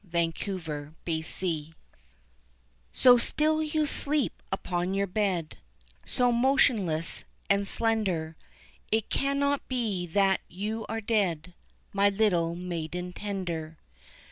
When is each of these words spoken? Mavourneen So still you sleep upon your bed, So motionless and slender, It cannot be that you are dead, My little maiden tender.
Mavourneen 0.11 1.75
So 2.91 3.19
still 3.19 3.61
you 3.61 3.85
sleep 3.85 4.41
upon 4.51 4.95
your 4.95 5.05
bed, 5.05 5.59
So 6.07 6.31
motionless 6.31 7.23
and 7.51 7.67
slender, 7.67 8.35
It 8.91 9.11
cannot 9.11 9.67
be 9.67 10.07
that 10.07 10.41
you 10.47 10.87
are 10.89 11.01
dead, 11.01 11.53
My 11.93 12.09
little 12.09 12.55
maiden 12.55 13.13
tender. 13.13 13.77